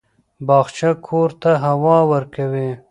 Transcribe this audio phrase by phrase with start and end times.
[0.47, 2.69] باغچه کور ته هوا ورکوي.